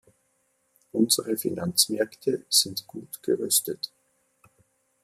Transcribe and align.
Unsere 0.93 1.37
Finanzmärkte 1.37 2.43
sind 2.49 2.87
gut 2.87 3.21
gerüstet. 3.21 3.91